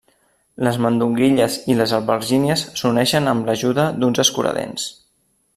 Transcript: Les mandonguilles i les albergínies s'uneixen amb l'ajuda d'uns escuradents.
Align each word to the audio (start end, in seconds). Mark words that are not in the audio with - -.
Les 0.67 0.79
mandonguilles 0.85 1.57
i 1.73 1.75
les 1.81 1.93
albergínies 1.99 2.65
s'uneixen 2.83 3.33
amb 3.35 3.51
l'ajuda 3.51 3.89
d'uns 4.01 4.27
escuradents. 4.29 4.93